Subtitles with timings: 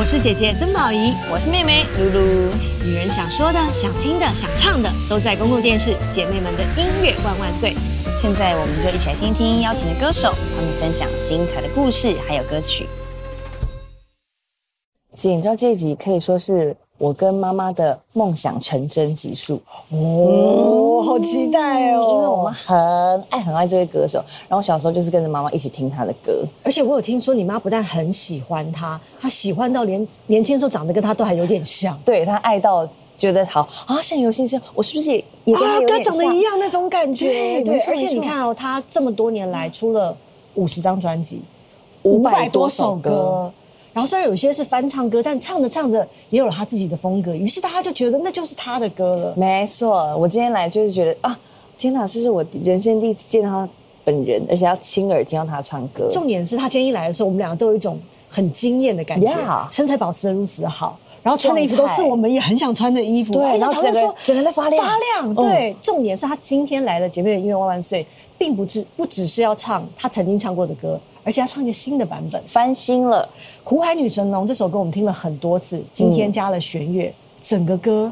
[0.00, 2.20] 我是姐姐曾宝仪，我是妹妹露露。
[2.82, 5.94] 女人想说的、想听的、想唱的，都在公共电视。
[6.10, 7.74] 姐妹们的音乐万万岁！
[8.18, 12.86] 现在我们就一起来听听邀请的歌手，他们分享精彩的故事还有歌曲。
[15.12, 19.58] 姐，你知道这一集可以说是我跟妈妈的梦想成真集数。
[19.88, 22.06] 哦，好期待哦！
[22.12, 32.86] 因为我们很爱很爱这位歌手，然后小时候就是跟着妈妈一起听他的歌，而且我有听说你妈不但很喜欢他，她喜欢到连年轻的时候长得跟他都还有点像，对她爱到
[33.16, 37.62] 觉得好啊，像游戏这样，我是不是也也跟他长得一样那种感觉？
[37.62, 40.14] 对，而且你看哦，他这么多年来出了
[40.54, 41.40] 五十张专辑，
[42.02, 43.50] 五百多首歌。
[43.92, 49.34] 然后虽然有些是翻唱歌，但唱着唱着也有了他自己的风格，于是大家就觉得那就是他的歌了。
[49.36, 51.38] 没错，我今天来就是觉得啊，
[51.76, 53.68] 天哪，这是我人生第一次见到他
[54.04, 56.08] 本人，而且要亲耳听到他唱歌。
[56.10, 59.28] 重点是他今天一来的时候，我们两个都有一种很惊艳的感觉，
[59.70, 63.32] 身材保持的如此的好，然后穿的衣服都是我们也很想穿的衣服。
[63.32, 65.34] 对，然后整个整个在发亮发亮。
[65.34, 68.02] 对，重点是他今天来了《姐妹的音乐万万岁》，
[68.38, 71.00] 并不只不只是要唱他曾经唱过的歌。
[71.22, 73.28] 而且要唱一个新的版本，翻新了
[73.62, 75.80] 《苦海女神龙》这首歌，我们听了很多次。
[75.92, 78.10] 今天加了弦乐，整个歌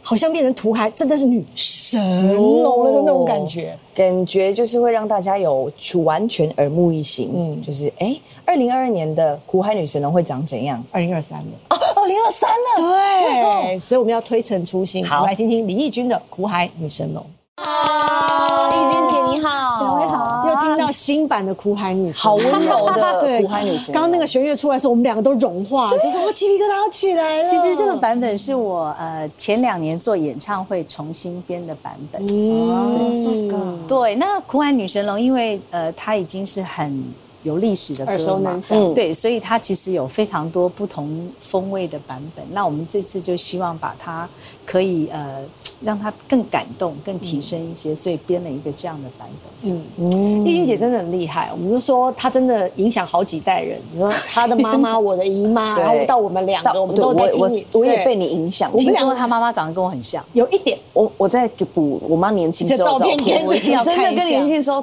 [0.00, 3.76] 好像变成土海，真的是女神龙了的那种感觉。
[3.92, 5.70] 感觉就是会让大家有
[6.04, 7.28] 完全耳目一新。
[7.34, 10.82] 嗯，就是哎，二零二二年的《苦海女神龙》会长怎样？
[10.92, 13.62] 二零二三了啊， 二零二三了。
[13.62, 17.22] 对，所以我们要推陈出新，好来听听李翊君的《苦海女神龙》。
[17.54, 23.94] 啊，丽君姐你好，两位好，又听到新版的苦海女神，好温柔的 苦海女神。
[23.94, 27.44] 刚刚那个弦乐出来的时候，我们两个都融化，就说我鸡皮疙瘩要起来了。
[27.44, 32.22] 其实这个版本是我呃前两年做演唱会重新编的版本。
[32.28, 37.02] 嗯，对，那苦海女神龙，因为呃它已经是很。
[37.44, 38.60] 有历史的歌嘛，
[38.94, 42.44] 对，所以它其实有非常多不同风味的版本。
[42.52, 44.28] 那我们这次就希望把它
[44.66, 45.42] 可以呃
[45.82, 49.70] 让它更感动、更提升一些，所以编了一个这样的版本。
[49.70, 53.78] 嗯嗯，丽君姐真的很厉害，我们就说她真的影响好几代人。
[53.92, 58.70] 你说她的妈妈、我的姨妈， 然后到我们两个，我们都在听你，我也被你影响。
[58.72, 60.78] 我们说她妈妈长得跟我很像，有一点。
[60.94, 63.46] 我我在补我妈年轻时候照片，
[63.84, 64.82] 真的跟年轻时候。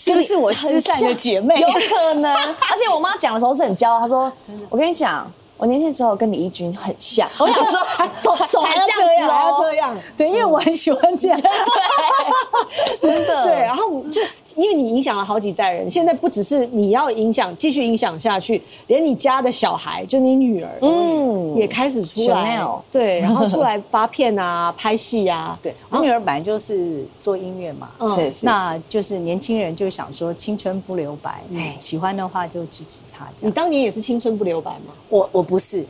[0.00, 1.60] 是不是我失散的姐妹？
[1.60, 4.32] 有可能，而且我妈讲的时候是很骄傲，她说
[4.70, 7.78] ：“我跟你讲，我年轻时候跟李翊君很像。”我想说，
[8.14, 11.38] 手手还这样，还要这样，对，因为我很喜欢这样，
[13.02, 14.22] 真的，对，然后就。
[14.60, 22.62] 因为你影响了好几代人，现在不只是你要影响，继续影响下去，连你家的小孩，就你女儿，嗯，也开始出来，
[22.92, 25.74] 对，然后出来发片啊，拍戏啊，对。
[25.88, 31.42] 我女儿本来就是做音乐嘛，嗯，那就是年轻人就想说青春不留白，
[31.78, 33.26] 喜欢的话就支持她。
[33.40, 34.92] 你当年也是青春不留白吗？
[35.08, 35.86] 我我不是。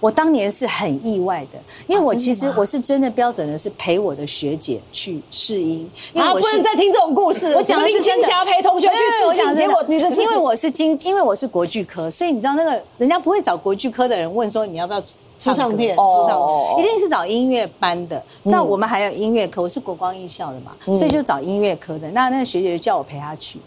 [0.00, 7.54] 我当年是很意外的，因为我其实我是真的标准的是陪我的学姐去试音，因为我不能再听这种故事。
[7.54, 18.22] 我讲的是金霞陪同学去试音，结果你的是因为我是经，因为我是国剧科，所以你知道那个人家不会找国剧科的人问说你要不要出唱片，出唱片一定是找音乐班的。
[18.44, 22.10] 那我们还有音乐科，我是国光艺校的嘛，所以就找音乐科的。
[22.10, 23.58] 那那个学姐就叫我陪她去。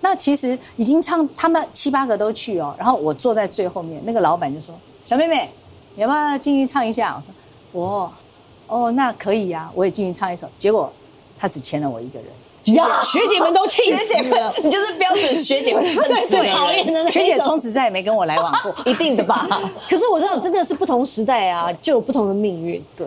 [0.00, 4.74] 那其实已经唱，他们七八个都去哦，然后我坐在最后面，那个老板就说
[5.04, 5.50] ：“小妹妹。”
[6.00, 7.14] 要不要进去唱一下？
[7.14, 7.32] 我说
[7.72, 8.12] 我
[8.66, 10.48] 哦，那可以呀，我也进去唱一首。
[10.58, 10.90] 结果
[11.38, 14.50] 他只签了我一个人呀，学姐们都气死了。
[14.62, 15.84] 你就是标准学姐们
[16.26, 19.46] 最讨厌的那学姐，从此再也没跟我来往过， 一定的吧？
[19.90, 22.82] 可是我知道真的是不同时代啊，就有不同的命运。
[22.96, 23.06] 对，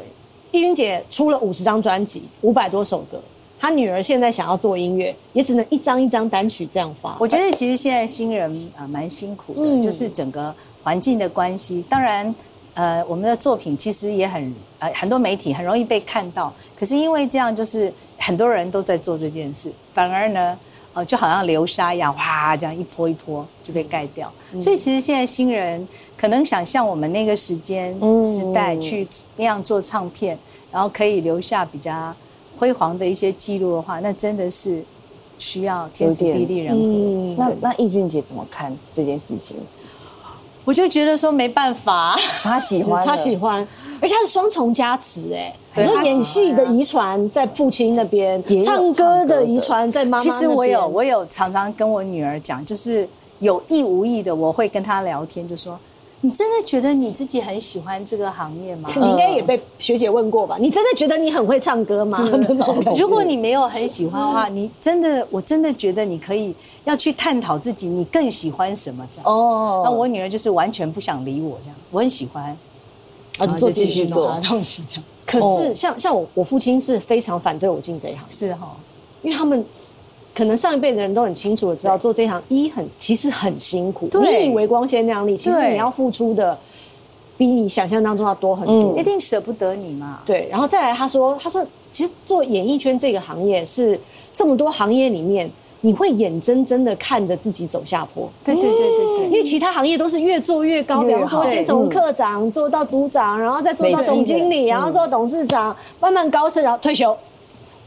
[0.51, 3.19] 易云姐出了五十张专辑，五百多首歌。
[3.59, 7.15] 她女儿现在想要做音乐，也只能一张一张单曲这样发。
[7.19, 10.53] 我觉得其实现在新人啊蛮辛苦的，就是整个
[10.83, 11.83] 环境的关系。
[11.89, 12.35] 当然。
[12.75, 16.51] 呃，我们的作品其实也很呃，很多媒体很容易被看到。
[16.77, 20.57] 可是因为这样，就是很多人都在做这件事，反而呢，
[20.93, 24.31] 呃，就好像流沙一样，哗，这样一波一波就被盖掉。
[24.59, 25.87] 所以其实现在新人
[26.17, 27.93] 可能想像我们那个时间
[28.23, 29.07] 时代去
[29.37, 30.37] 那样做唱片，
[30.71, 32.13] 然后可以留下比较
[32.57, 34.83] 辉煌的一些记录的话，那真的是
[35.37, 37.35] 需要天时地利人和。
[37.37, 39.57] 那那易俊杰怎么看这件事情？
[40.65, 43.67] 我就觉得说没办法，他喜欢， 他喜欢，
[44.01, 50.23] 而且他是双重加持哎，很多演戏的遗传在父亲那边，唱歌的遗传在妈妈。
[50.23, 53.07] 其实我有，我有常常跟我女儿讲，就是
[53.39, 55.77] 有意无意的，我会跟她聊天，就说
[56.21, 58.89] 你真的觉得你自己很喜欢这个行业吗？
[58.95, 60.55] 你应该也被学姐问过吧？
[60.57, 62.17] 你真的觉得你很会唱歌吗？
[62.97, 69.25] 如果你没有很喜欢的话，你真的，我真的觉得你可以要去探讨自己，你更喜欢什么这样。
[69.25, 72.57] 哦，那我女儿就是完全不想理我这样，我很喜欢，
[73.39, 75.03] 啊，就做继续做东西这样。
[75.25, 78.75] 可是像像我，我父亲是非常反对我进这一行，是哈，
[79.21, 79.65] 因为他们。
[80.35, 84.09] 可能上一辈的人都很清楚的知道，做这行一很其实很辛苦。
[84.19, 86.57] 你以为光鲜亮丽，其实你要付出的
[87.37, 88.99] 比你想象当中要多很多。
[88.99, 90.21] 一定舍不得你嘛？
[90.25, 90.47] 对。
[90.49, 93.99] 然后再来，他说：“他说，其实做演艺圈这个行业是
[94.33, 95.47] 这么多行业里面，
[95.85, 98.29] 你会眼睁睁的看着自己走下坡。
[98.43, 99.25] 对对对对对。
[99.25, 107.15] 因为其他行业都是越做越高，比方说先从科长做到组长，然后再做到总经理，然后做董事长，慢慢高升，然后退休。”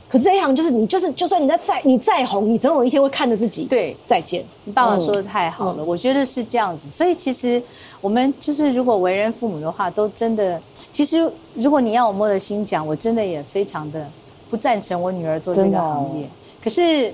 [0.08, 4.44] 可是这一行就是你，就是就算你在再你再红，你总有一天会看着自己对再见。
[4.64, 6.88] 你爸爸说的太好了，我觉得是这样子。
[6.88, 7.60] 所以其实
[8.00, 10.60] 我们就是如果为人父母的话，都真的，
[10.92, 14.06] 其实如果你要我摸着心讲，我真的也非常的
[14.48, 16.28] 不赞成我女儿做这个行业。
[16.62, 17.12] 可是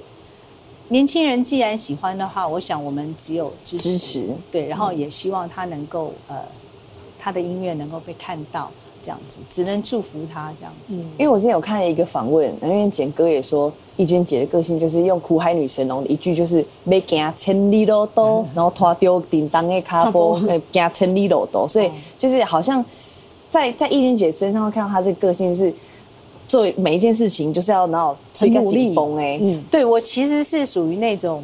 [0.92, 6.36] 年轻人既然喜欢的话，我想我们只有支持，对，然后也希望他能够呃，
[7.18, 8.70] 他的音乐能够被看到。
[9.04, 10.94] 这样子，只能祝福他这样子。
[11.18, 21.66] 因为我之前有看一个访问，因为简哥也说，易君姐的个性就是用苦海女神龙的一句，就是没行千里路多， 然后拖丢叮当的卡波，呃，行千里路多。
[21.66, 22.84] 所以就是好像
[23.48, 25.74] 在在易君姐身上会看到她这个个性，就是
[26.52, 28.94] 做每一件事情就是要然后很努力。
[29.18, 31.42] 哎，嗯，对我其实是属于那种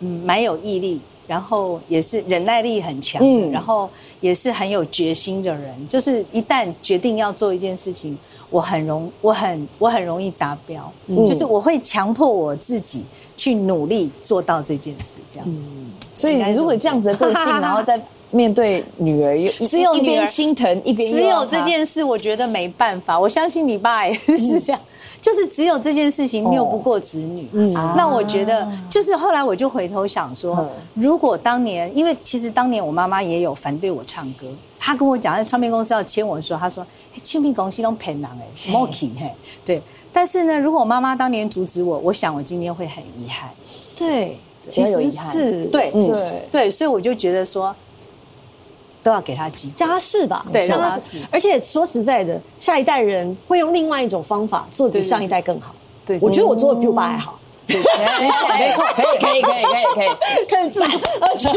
[0.00, 1.00] 嗯蛮有毅力。
[1.30, 3.88] 然后也是忍耐力很强，嗯，然后
[4.20, 5.86] 也是很有决心的人。
[5.86, 8.18] 就是一旦决定要做一件事情，
[8.50, 13.04] 我很容，我很我很容易达标，嗯，就是我会强迫我自己
[13.36, 15.62] 去努力做到这件事，这样子。
[16.16, 17.96] 所以如果这样子的个性， 然后再
[18.30, 23.18] 面对女儿，又只有一边心疼一边只有这件事，我觉得没办法。
[23.18, 24.80] 我相信你爸也是这样。
[25.20, 34.46] 就是只有这件事情拗不过子女，嗯，那我觉得就是后来我就回头想说，如果当年，因为其实当年我妈妈也有反对我唱歌，
[34.78, 36.86] 她跟我讲在唱片公司要签我的时候，她说
[37.22, 39.30] 唱片公司都骗人哎 m o k y 嘿，
[39.62, 39.82] 对。
[40.10, 43.50] 但是呢，如果我妈妈当年阻止我，我想我今天会很遗憾。
[43.94, 44.38] 对，
[44.68, 45.66] 其实是。
[45.66, 47.76] 对，对，对，所以我就觉得说。
[49.02, 51.18] 都要给他机加试吧，对，让他试。
[51.30, 55.74] 而且说实在的，下一代人会用另外一种方法做的比上一代更好。
[56.04, 57.38] 对，我觉得我做的比我爸还好。
[57.70, 60.08] 没错，没错，可以，可以，可以，可以，可以，
[60.48, 60.84] 可以自
[61.38, 61.52] 谢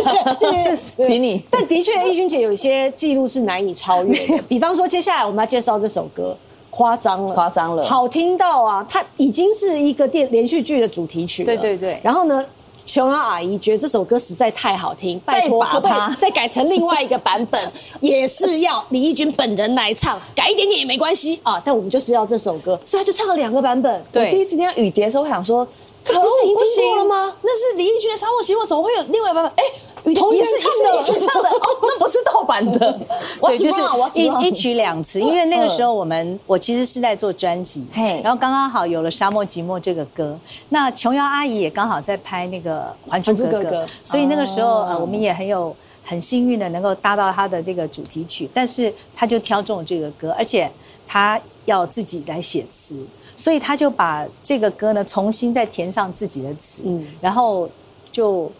[0.62, 1.42] 谢，谢谢你。
[1.50, 4.44] 但的确，易君姐有一些记录是难以超越的。
[4.48, 6.38] 比方说，接下来我们要介绍这首歌，
[6.70, 11.46] 夸张了，夸张了，好听到啊，它已经是一个电连续剧的主题曲了。
[11.48, 12.00] 对对对。
[12.04, 12.46] 然后呢？
[12.86, 17.72] 琼瑶阿姨觉得这首歌实在太好听，拜托可不可以再改成另外一个版本，
[18.02, 21.62] 也是要李翊君本人来唱，改一点点也没关系啊。
[21.64, 24.04] 但我们就是要这首歌，所以他就唱了两个版本。
[24.14, 25.68] 我第一次听到雨蝶的时候，我想说，
[26.04, 27.36] 这不是已经听过了吗？
[27.42, 29.52] 那是李翊君的《沙漠奇梦》，怎么会有另外一版本？
[29.56, 29.64] 哎。
[30.12, 33.00] 同也是一曲唱的 哦，那不是盗版的。
[33.40, 33.82] 我，就是
[34.20, 37.86] 一一曲两词，因为那个时候我们我其实是在做专辑，
[38.24, 40.38] 然后刚刚好有了《沙漠寂寞》这个歌，
[40.70, 45.74] 那琼瑶阿姨也刚好在拍那个《还珠格格》，所以那个时候呃我们也很有
[46.04, 50.70] 很幸运的能够搭到她的这个主题曲，但是她就挑中了这个歌，而且
[51.08, 52.98] 她要自己来写词，
[53.38, 57.70] 所以她就把这个歌呢重新再填上自己的词，嗯，然后
[58.12, 58.52] 就。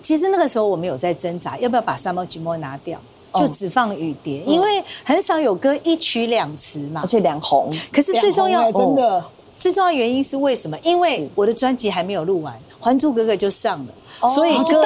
[0.00, 2.98] 其实那个时候我们有在挣扎，要不要把《三毛寂寞》拿掉，
[3.34, 7.76] 就只放雨蝶，因为很少有歌一曲两词嘛，而且两红。
[7.92, 9.24] 可是最重要，真的。
[9.58, 10.78] 最重要原因是为什么？
[10.84, 14.80] 因为我的专辑还没有录完，《还珠格格》就上了，所以歌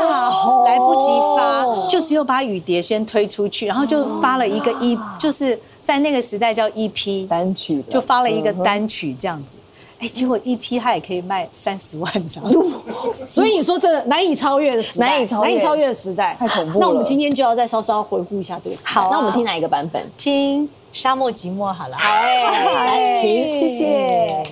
[0.64, 1.06] 来不及
[1.36, 9.56] 发，就只有把雨蝶先推出去，然后就发了一个一，就是在那个时代叫 EP 单曲，就发了一个单曲这样子。
[10.02, 12.42] 哎，结果一批他也可以卖三十万张，
[13.28, 16.80] 所以你说这难以超越的时代，难以超难以超越的时代，太恐怖了。
[16.80, 18.76] 那我们今天就要再稍稍回顾一下这个。
[18.84, 20.04] 好，那我们听哪一个版本？
[20.18, 21.96] 听《沙漠寂寞》好了。
[21.96, 24.42] 来，请谢谢。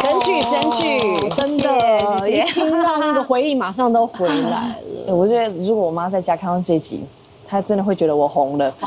[0.00, 2.44] 神曲，神曲，真的，谢谢。
[2.46, 4.74] 听到那个回忆，马上都回来了。
[5.14, 7.04] 我觉得如果我妈在家看到这集，
[7.46, 8.74] 她真的会觉得我红了。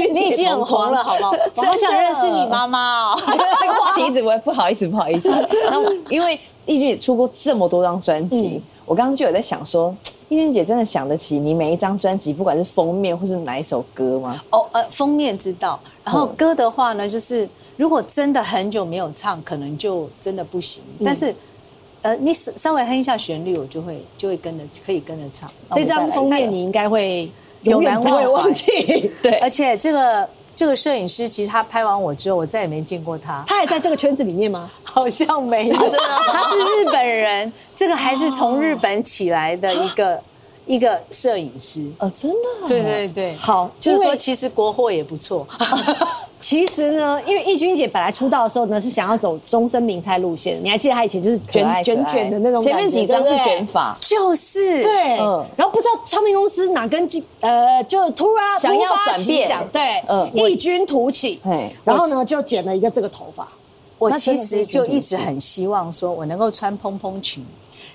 [0.12, 1.30] 你已经很红了，好不好？
[1.56, 3.18] 我好想认识你妈妈哦。
[3.60, 5.28] 这个话题一直不不好意思，不好意思。
[5.70, 9.94] 那因为丽君也出过这么多张专辑，我刚刚就有在想说，
[10.28, 14.42] 丽君姐真的想得起你每一张专辑，不管是封面或是哪一首歌吗？
[14.50, 15.78] 哦，呃，封面知道。
[16.04, 20.82] 然后歌的话呢，就是如果真的很久没有唱，可能就真的不行。
[21.04, 21.34] 但是，
[22.02, 25.50] 呃，你稍微哼一下旋律，我就会就会跟着，可以跟着唱。
[25.72, 27.30] 这张封面你应该会。
[27.62, 29.10] 永远不会忘记。
[29.22, 33.44] 对，而且这个这个摄影师其实他拍完我之后，我再也没见过他。
[33.46, 34.70] 他还在这个圈子里面吗？
[34.82, 40.20] 好像没有， 他是日本人，这个还是从日本起来的一个。
[40.64, 45.44] 一个摄影师哦，真的，对对对，好，就是说其实国货也不错。
[46.42, 54.82] 其实呢，因为易君姐本来出道的时候呢是想要走终身名菜路线，你还记得她以前就是卷卷卷的那种，前面几张是卷发，就是。
[54.82, 55.46] 对，嗯。
[55.56, 61.40] 然后不知道唱片公司哪根筋，呃，就突然想要转变，对，嗯，异军突起，
[61.84, 63.46] 然后呢就剪了一个这个头发，
[63.98, 67.44] 我其实就一直很希望说我能够穿蓬蓬裙。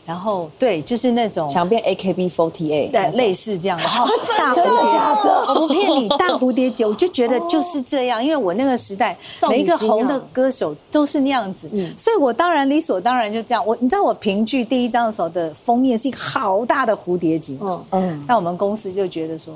[0.07, 3.83] 然后对，就是那种想变 AKB48，对，类似这样的。
[3.83, 9.17] 大蝴蝶，我不骗你，大蝴蝶结，我就觉得就是这样，因为我那个时代
[9.49, 13.61] 每一个红的歌手都是那样子，所以我当然理所当然就这样。
[13.67, 17.85] 我你知道我评剧第一张的时候的封面是一个好大的蝴蝶结，嗯。
[17.91, 19.53] 嗯，但我们公司就觉得说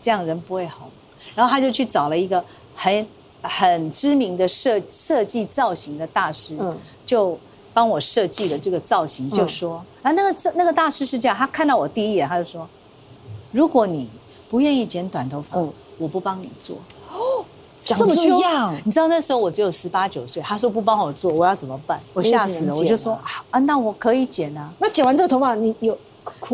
[0.00, 0.88] 这样人不会红，
[1.34, 2.42] 然后他就去找了一个
[2.74, 3.06] 很
[3.42, 7.38] 很知名的设设计造型的大师，嗯，就。
[7.78, 12.68] 帮我设计的这个造型，就说啊，那个那个大师是这样，他看到我第一眼，他就说，
[13.52, 14.10] 如果你
[14.50, 15.56] 不愿意剪短头发，
[15.96, 16.74] 我不帮你做。
[17.12, 17.44] 哦，
[17.84, 22.00] 这么这样，你知道那时候我只有十八九岁，他说不帮我做，我要怎么办？
[22.14, 23.12] 我吓死了，我就说
[23.52, 24.68] 啊，那我可以剪啊。
[24.80, 25.96] 那剪完这个头发，你有？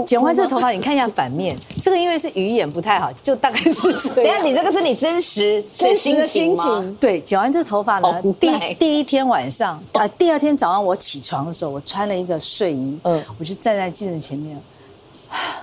[0.07, 4.15] 剪完这个头发，你看一下反面，这个因为是鱼眼不太好，就大概是这样。
[4.15, 14.61] 等下，你这个是你真实真实的心情对，剪完这个头发呢，第第一天晚上啊，第二天早上我起床的时候，我穿了一个睡衣，嗯，我就站在镜子前面，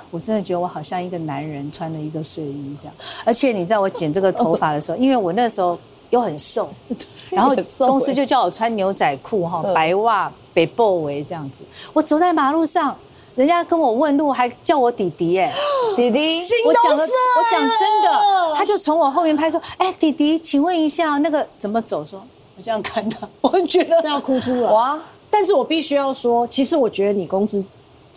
[0.09, 2.93] 我真的觉得我好像一个男人穿了一个睡衣这样。
[3.23, 5.77] 而且你知道我剪这个头发的时候，因为我那时候
[6.09, 6.69] 又很瘦，
[7.29, 11.63] 然后公司就叫我穿牛仔裤哈，白袜、北豹围这样子，
[11.93, 12.95] 我走在马路上。
[13.35, 15.53] 人家跟我问路，还叫我弟弟哎，
[15.95, 22.05] 弟弟，我讲的，我讲真的，他就从我后面拍说，哎，弟弟，请问一下那个怎么走？
[22.05, 22.21] 说，
[22.57, 24.99] 我这样看他，我觉得这样哭出来哇！
[25.29, 27.63] 但是我必须要说，其实我觉得你公司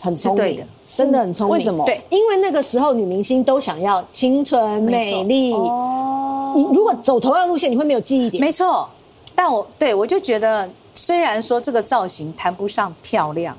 [0.02, 1.54] 很聪明的，真的很聪明。
[1.56, 1.84] 为什么？
[1.86, 6.52] 对，因为那个时候女明星都想要清纯美丽哦。
[6.56, 8.40] 你如果走同样路线，你会没有记忆点。
[8.40, 8.88] 没错，
[9.34, 13.56] 但我对我就觉得，虽然说这个造型谈不上漂亮。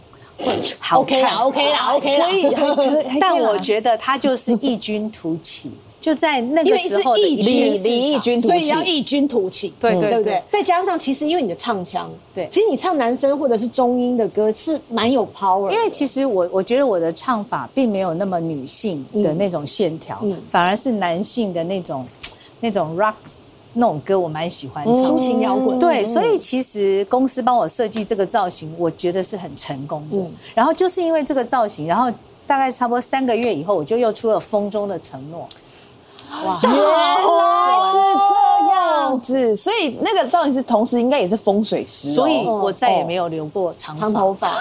[0.79, 22.05] 好 OK 啦，OK 啦，OK 啦，可以，但我觉得他就是异军突起，就在那个时候的李李异军突起，所以要异军突起，对对对，再加上其实因为你的唱腔，对，其实你唱男生或者是中音的歌是蛮有 power，因为其实我我觉得我的唱法并没有那么女性的那种线条，反而是男性的那种
[22.59, 23.13] 那种 rock。
[23.77, 25.77] 那种歌我蛮喜欢，抒情摇滚。
[25.77, 30.17] 对，所以其实公司帮我设计这个造型，我觉得是很成功的。
[30.53, 32.11] 然后就是因为这个造型，然后
[32.47, 35.47] 大概差不多三个月以后，我就又出了《风中的承诺》。
[36.45, 37.97] 哇，原来是
[38.29, 38.34] 这
[39.15, 44.51] 样子，所以那个造型师同时应该也是风水师，所以我再也没有留过长长头发。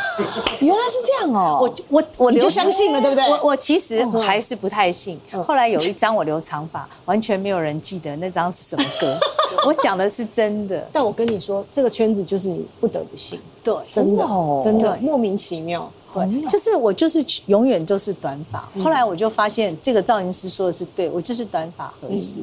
[0.60, 1.58] 原来是这样哦，
[1.88, 3.28] 我我我留相信了，对不对？
[3.28, 5.20] 我我其实还是不太信。
[5.46, 9.18] 后来有一张我留长发，完全没有人记得那张是什么歌。
[9.66, 14.26] 我讲的是真的，但我跟你说，这个圈子就是你不得不信，对，真的
[14.62, 15.90] 真的莫名其妙。
[16.12, 18.68] 对，就是我就是永远都是短发。
[18.82, 22.40] 后来我就发现这个造型师说的是对，我就是短发合适。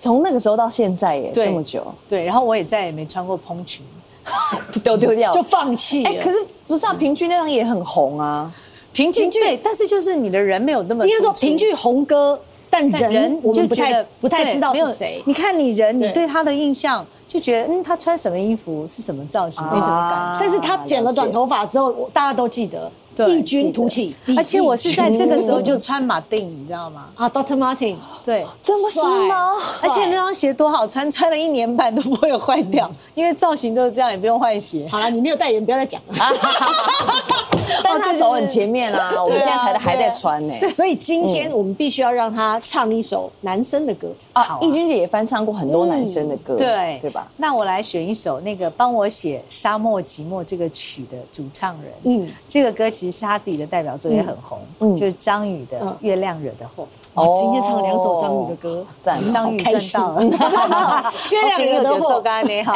[0.00, 1.86] 从那个时候到现在耶，这么久。
[2.08, 3.84] 对，然后我也再也没穿过蓬裙，
[4.82, 6.02] 都丢掉，就放弃。
[6.02, 6.92] 哎，可是不是啊？
[6.94, 8.52] 平剧那张也很红啊，
[8.92, 15.22] 平剧对，但是就是你的人没有那么应该说平剧红歌，但人我就不太不太知道是谁。
[15.26, 17.06] 你看你人，你对他的印象。
[17.30, 20.40] 就觉得嗯，他穿什么衣服是什么造型，没什么感觉。
[20.40, 24.14] 但是他剪了短头发之后，大家都记得，异军突起。
[24.36, 27.06] 而且我是在这个时候就穿马丁，你知道吗？
[27.16, 29.52] 啊，Doctor Martin，对，这么帅吗？
[29.82, 34.88] 而且那双鞋多好穿，穿了一年半都不会坏掉， 因为造型都是这样，也不用换鞋。
[34.90, 36.14] 好了，你没有代言，不要再讲了。
[37.82, 40.54] 但他走很前面啊，我们现在才还在穿呢。
[40.72, 44.58] 所以今天我们必须要让他唱一首男生的歌啊。
[44.60, 47.26] 易君姐也翻唱过很多男生的歌，对对吧？
[47.36, 51.92] 那我来选一首那个帮我写《沙漠寂寞》这个曲的主唱人。
[52.04, 54.58] 嗯，这个歌其实是他自己的代表作，也很红。
[54.80, 56.84] 嗯，就是张宇的《月亮惹的祸》。
[57.14, 61.12] 哦，今天唱了两首张宇的歌，张宇赚到了。
[61.30, 62.74] 月亮惹的祸，你 好，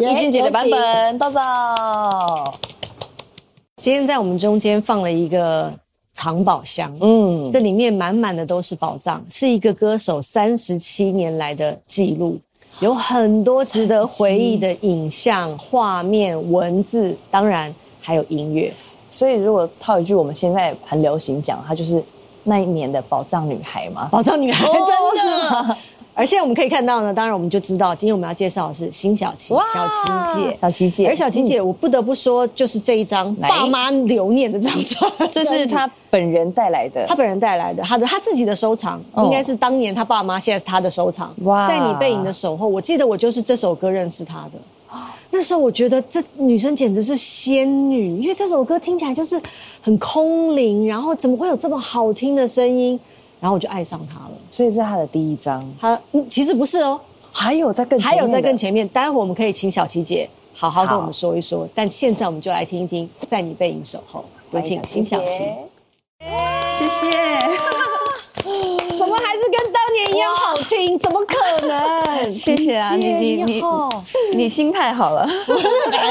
[0.00, 1.40] 易君姐的版本，到走。
[3.82, 5.74] 今天在我们中间放了一个
[6.12, 12.38] 藏宝箱，嗯，这里面满满的都是宝藏，是一个歌手三十七年来的记录，
[12.78, 18.72] 有很多值得回忆的影像、画面、文字，当然还有音乐。
[19.10, 22.00] 所以如果套一句我们现在很流行讲，它就是
[22.44, 24.06] 那一年的宝藏女孩嘛？
[24.12, 25.76] 宝藏女孩真的。
[26.14, 31.08] 而现在我们可以看到呢，当然我们就知道，今天我们要介绍的是辛晓琪，小琪姐，小琪姐。
[31.08, 41.34] 而小琪姐，我不得不说，就是这一张爸妈留念的这张照，这是 她本人带来的，她本人带来的，她的她自己的收藏，应该是当年她爸妈，现在是她的收藏。
[41.44, 44.98] 哇，在你背影的守候，我记得我就是这首歌认识她的。
[45.30, 49.40] 那时候我觉得这女生简直是仙女，因为这首歌听起来就是
[49.80, 53.00] 很空灵，然后怎么会有这么好听的声音？
[53.40, 55.66] 然后我就爱上她了，所以是他的第一张。
[55.80, 57.00] 好其实不是哦，
[57.32, 58.86] 还有在更还有在更前面。
[58.88, 61.66] 待会我们可以请小琪姐好好跟我们说一说。
[61.74, 65.42] 但现在我们就来听一听，在你背影守候，有请辛晓琪。
[66.68, 67.91] 谢谢。
[69.92, 70.98] 年一样好听？
[70.98, 72.30] 怎么可能？
[72.30, 73.62] 谢谢啊，你你你
[74.34, 75.26] 你心态好了。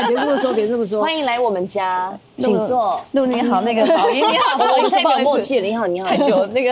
[0.08, 1.02] 别这么说，别这么说。
[1.02, 3.00] 欢迎来我们家，请坐。
[3.14, 5.66] 陆你好，那个好，你好， 不好意思，太有默契了。
[5.66, 6.72] 你好，你好，太久那个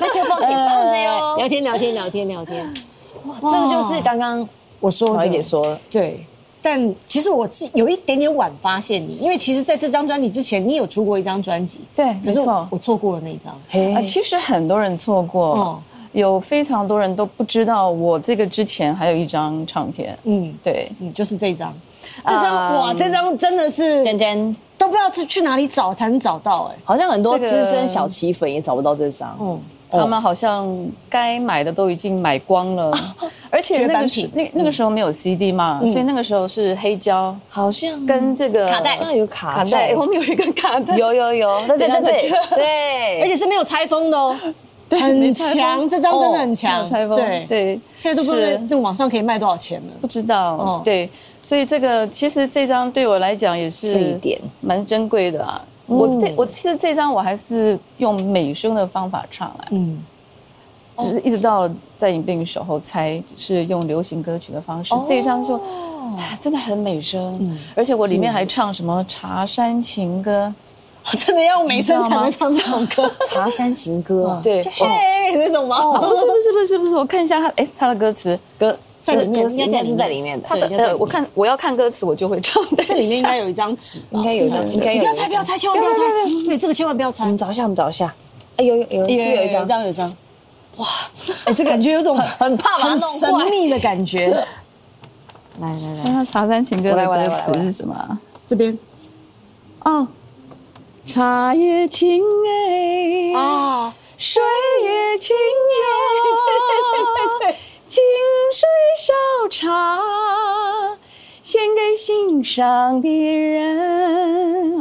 [0.00, 1.36] 麦克风给放着哟。
[1.36, 2.72] 聊天，聊天，聊天，聊天。
[3.24, 4.46] 哇，这个就是刚刚
[4.80, 5.26] 我说的。
[5.26, 6.24] 也说，对。
[6.60, 13.54] 但其实我自有一点点晚发现你，因为其实在这张专辑之前，你有出过一张专辑，对，没错，我错过了那一张。
[13.94, 15.80] 啊，其实很多人错过，
[16.18, 20.18] 有非常多人都不知道我这个之前还有一张唱片。
[20.24, 21.72] 嗯，对，嗯，就是这张，
[22.26, 24.56] 这张哇，这张真的是真真。
[24.76, 29.36] 都不知道去去哪里找才能找到，哎，好像很多资深小棋粉也找不到这张。
[29.40, 29.60] 嗯。
[29.90, 30.68] 他们好像
[31.08, 32.92] 该买的都已经买光了，
[33.48, 42.30] 而且那个时那那个时候没有 CD 嘛，所以那个时候是黑胶，好像跟这个卡带，好像有卡带，我们有一个卡带，有有有，对对对。
[42.54, 44.36] 对，而且是没有拆封的哦，
[44.90, 51.10] 很强，这张真的很强，对对，现在都不知道那网上可以卖多少钱了，不知道，对，
[51.42, 55.60] 所以这个其实这张对我来讲也是一点蛮珍贵的啊。
[55.86, 60.04] 我这我其实这张我还是用美声的方法唱来，嗯，
[60.98, 64.94] 只是一直到在影病时候才是用流行歌曲的方式。
[65.08, 65.58] 这一张就
[66.40, 70.52] 真的很美声，而且我里面还唱什么茶山情歌，
[71.16, 73.10] 真的要美声才能唱这种歌。
[73.30, 75.80] 茶山情歌，对，嘿那种吗？
[76.00, 78.76] 不是不是不是不是，我看一下他，哎，他的歌词歌。
[79.00, 80.46] 在里面应该是在里面的。
[80.46, 82.62] 他的呃，我看我要看歌词，我就会唱。
[82.86, 85.00] 这里面应该有一张纸，应该有一张，应该有。
[85.00, 85.98] 不要拆，不要拆，千万不要拆。
[86.46, 87.24] 对，这个千万不要拆。
[87.24, 88.12] 我们找一下，我们找一下。
[88.56, 90.14] 哎，有有有，是有一张，有一张。
[90.76, 90.86] 哇，
[91.44, 94.26] 哎，这感觉有种很怕、很神秘的感觉。
[95.60, 98.18] 来来来，看看《茶山情歌》的歌词是什么？
[98.46, 98.76] 这边。
[99.84, 100.06] 哦，
[101.08, 104.42] 茶也清哎啊，水
[104.82, 105.40] 也清哟。
[106.20, 107.00] 对对对
[107.40, 107.56] 对对。
[107.88, 108.04] 清
[108.52, 108.68] 水
[109.06, 109.14] 烧
[109.48, 109.98] 茶，
[111.42, 114.78] 献给心上的人。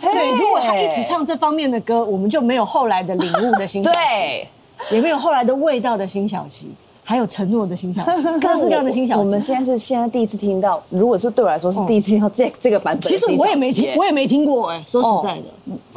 [0.00, 4.48] 对，如果他一直唱这方面的歌，我们就没有后来的领悟的心小对，
[4.90, 6.70] 也没有后来的味道的辛晓琪。
[7.08, 9.20] 还有承诺的新小琪， 各式各样的新小琪。
[9.20, 13.02] 我们现在是现在第一次听到，如果是对我来说是第一次听到这这个版本。
[13.02, 15.44] 其实我也没听， 我也没听过哎，说实在的，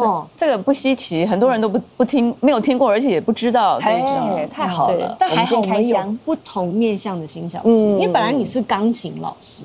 [0.06, 3.80] 哦，这个不稀奇，很多人都不不听，没有听过，而且也不知道。
[3.82, 5.98] 哎，太好了，但还好我们有。
[6.24, 9.64] 不同面向的新小琪，因为本来你是钢琴老师，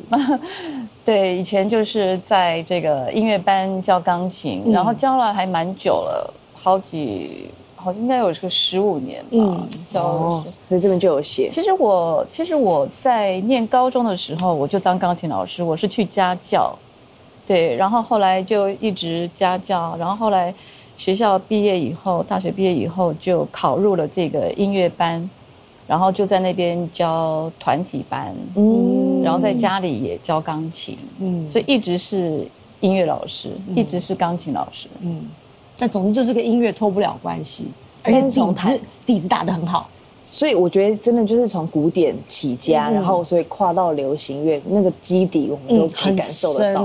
[1.04, 7.50] 对，以前就是在这个音乐班教钢琴，然后教了还蛮久了，好几。
[7.84, 9.66] 好，应该有个十五年吧。
[9.92, 11.50] 教，所以这边就有写。
[11.50, 16.74] 其实我，其实我在念高中的时候，我就当钢琴老师，我是去家教，
[17.46, 20.52] 对，然后后来就一直家教，然后后来
[20.96, 25.28] 学校毕业以后，大学毕业以后就考入了这个音乐班，
[25.86, 32.48] 然后就在那边教团体班，嗯，然后在家里也教钢琴，嗯，所以一直是
[32.80, 35.20] 音乐老师，一直是钢琴老师，嗯。
[35.76, 37.66] 但总之就是跟音乐脱不了关系，
[38.02, 39.88] 而且底子底子打得很好，
[40.22, 46.82] 所以我觉得真的就是从古典起家，然后所以跨到流行乐那个基底，我们都可以感受得到。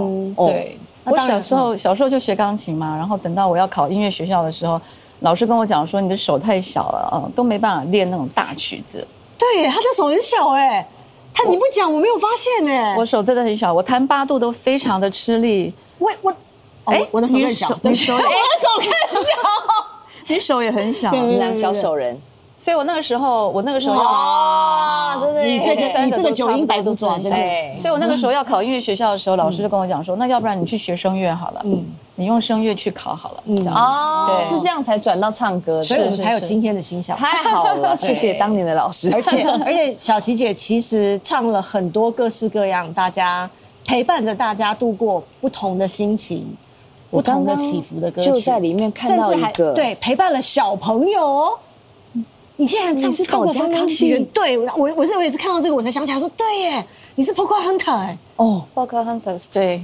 [0.48, 4.82] 对，我小时候小时候就学钢琴嘛，然后等到我要考音乐学校的时候，
[5.20, 9.06] 老师跟我讲说你的手太小了嗯，都没办法练那种大曲子。
[9.38, 10.88] 对，他的手很小哎，
[11.34, 15.72] 他你不讲我没有发现哎，我手真的很小，我弹八度都非常的吃力。
[16.00, 16.34] 我我。
[16.86, 19.32] 哎，我的手更小，你手，我的手更小，
[20.28, 22.20] 你手也很小，你俩小手人。
[22.58, 27.74] 所以我那个时候，我那个时候要，真的，你这个你这个九音白度转，对。
[27.80, 39.10] 所以我那个时候要考音乐学校的时候，老师就跟我讲说，那要不然你去学声乐好了，嗯，你用声乐去考好了，嗯，哦，是这样才转到唱歌，所以我们才有今天的新小，太好了，谢谢当年的老师。
[39.14, 43.50] 而且 而且，小琪姐其实唱了很多各式各样，大家
[43.88, 46.46] 陪伴着大家度过不同的心情。
[47.10, 51.60] 不同的起伏的歌曲，就在里面看到一个对陪伴了小朋友哦。
[52.56, 54.14] 你竟然唱是《保家康熙》？
[54.34, 59.82] 对我，我是我也是看到这个我才想起来说，对耶，你是 Poker Hunter 哎，哦，Poker Hunters，对，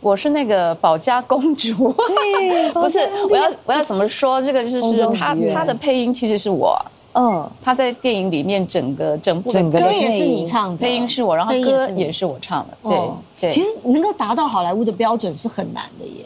[0.00, 1.92] 我是那个保家公主。
[1.92, 4.40] 对， 不是，我要我要怎么说？
[4.40, 6.80] 这个就是他他的配音其实是我。
[7.12, 12.76] 嗯，他在电影里面整个整部整个歌也是你唱的，配音是我，然后歌也是我唱的。
[12.88, 16.24] 对对，其实能够达到好莱坞的标准是很难的耶。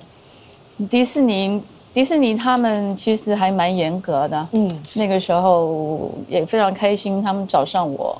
[0.88, 1.60] 迪士尼
[1.92, 4.48] 迪士尼他们其实还蛮严格的。
[4.52, 8.16] 嗯，那个时候也非常开心，他们找上我。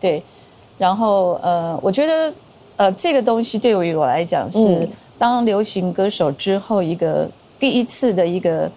[0.00, 0.22] 对，
[0.78, 2.32] 然后呃，我觉得
[2.76, 8.70] 呃，这个东西对于我来讲是当流行歌手之后一个第一次的一个。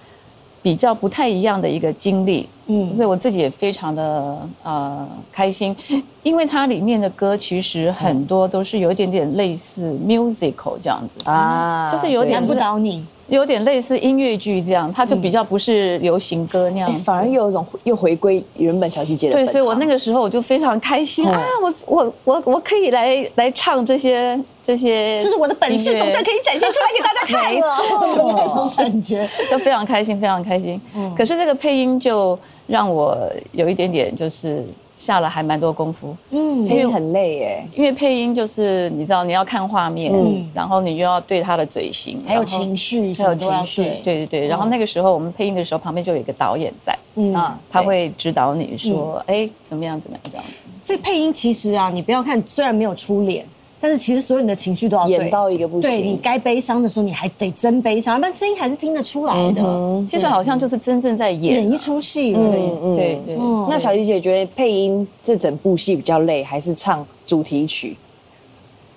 [0.63, 5.75] 比较不太一样的一个经历，嗯，所以我自己也非常的呃开心，
[6.21, 13.03] 因为它里面的歌其实很多都是有一点点类似 musical 这样子啊，就是有点难不倒你。
[13.31, 19.35] 有点类似音乐剧这样，它就比较不是流行歌那样，反而有一种又回归原本小细节的。
[19.35, 21.41] 对，所以我那个时候我就非常开心啊！
[21.63, 27.61] 我我我我可以来来唱这些这些，就是我的本事总算可以展现出来给大家看了，
[28.35, 30.79] 那种感觉都非常开心，非常开心。
[31.15, 33.17] 可是这个配音就让我
[33.53, 34.65] 有一点点就是。
[35.01, 44.01] 下了还蛮多功夫，嗯，配音很累耶，因为配音就是你知道你要看画面，嗯，然后你又要对他的嘴型，还有情绪，还有情绪，对。
[44.03, 44.47] 对对。
[44.47, 47.33] 然后那个时候我们配音的时候，旁边就有一个导演在，嗯，
[47.67, 50.51] 他会指导你说，哎，怎么样怎么样这样子。
[50.79, 53.43] 所以配音其实啊，你不要看，虽然没有出脸。
[53.83, 60.05] 但是其实所有你的情绪都要演到一个不行，对你该悲伤的时候，你还得真悲伤，不然声音还是听得出来的。
[60.07, 62.95] 其实好像就是真正在演演一出戏的意思。
[62.95, 63.35] 对对。
[63.67, 67.97] 那小鱼姐觉得配音这整部戏比较累，还是唱主题曲？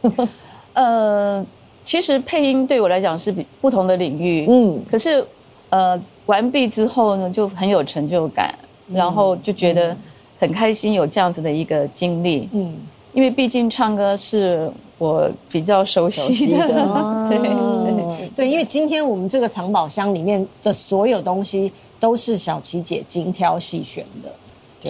[0.74, 1.42] 呃，
[1.86, 4.44] 其实配音对我来讲是比不同的领域。
[4.50, 4.78] 嗯。
[4.90, 5.24] 可是，
[5.70, 8.54] 呃，完毕之后呢，就很有成就感，
[8.92, 9.96] 然后就觉得
[10.38, 12.50] 很开心，有这样子的一个经历。
[12.52, 12.74] 嗯。
[13.14, 16.58] 因为毕竟唱歌是我比较熟悉的，
[17.30, 18.50] 对对对。
[18.50, 24.32] 因为今天我们这个藏宝箱里面的所有东西都是小琪姐精挑细选的，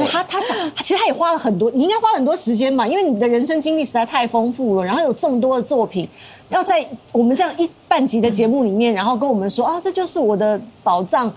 [0.00, 6.08] 就她她想，其实她也花了很多，你应该花很多时间嘛，因为你的人生经历实在太丰富了，然后有这么多的作品，
[6.48, 11.32] 要在我们这样一半集的节目里面，然后跟我们说啊，这就是我的宝藏。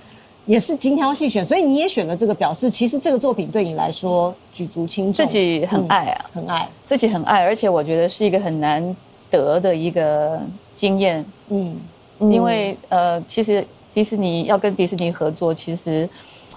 [0.47, 8.95] 也是精挑细选，所以你也选了这个，表示其实这个作品对你来说举足轻重，自己很爱啊，很爱，自己很爱，而且我觉得是一个很难
[9.29, 10.39] 得的一个
[10.75, 11.79] 经验，嗯，
[12.19, 16.09] 因为呃，其实迪士尼要跟迪士尼合作，其实。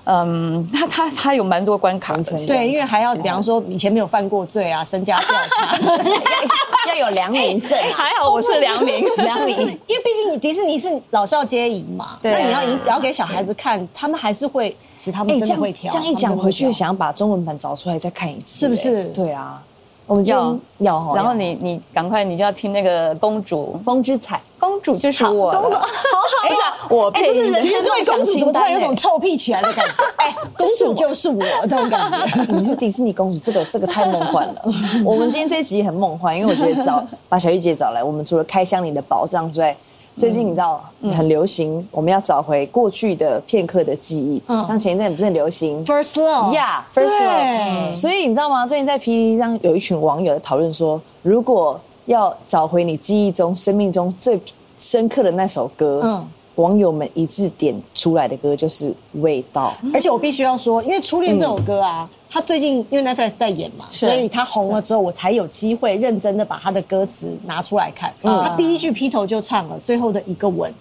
[0.04, 5.76] 嗯， 他他他有蛮多关卡的，对，因为还要比方说以前没有犯过罪啊，身家调查
[6.88, 7.78] 要有良民证。
[7.94, 15.92] 还好我是良民，良民，因为毕竟你迪士尼是老少皆宜嘛，那你要你要给小孩子看，他们还是会，其实他们真的会挑。
[15.92, 19.04] 这样一讲回去，想要把中文版找出来再看一次，是不是？
[19.14, 19.62] 对啊。
[20.10, 20.34] 我们就
[20.78, 29.94] 要，然后你你赶快，你就要听那个公主风之彩，公主就是我，公主好好， 我配是人生最公主怎么突然有种臭屁起来的感觉？
[30.18, 32.42] 哎，公主就是我这种感觉。
[32.52, 34.62] 你是迪士尼公主，这个这个太梦幻了。
[35.04, 39.76] 我们今天这一集很梦幻，因为我觉得找把小玉姐找来，我们除了开箱你的宝藏之外。
[40.16, 40.84] 最近你知道
[41.16, 44.42] 很流行，我们要找回过去的片刻的记忆。
[44.48, 47.90] 嗯，像前一阵不是很流行 First love，yeah first Love。
[47.90, 48.66] 所以你知道吗？
[48.66, 54.40] 最近在 PPT 上有一群网友在讨论说，如果要找回你记忆中、生命中最
[54.78, 56.28] 深刻的那首歌，嗯。
[56.60, 68.12] 网友们一致点出来的歌就是《味道》，而且我必须要说，因为《初恋》这首歌啊，他最近因为 Netflix 在演嘛，所以他红了之后，我才有机会认真的把他的歌词拿出来看。
[68.22, 70.72] 他第一句劈头就唱了最后的一个吻，